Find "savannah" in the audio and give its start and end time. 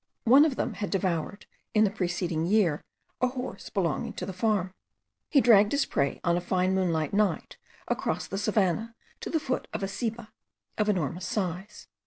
8.39-8.95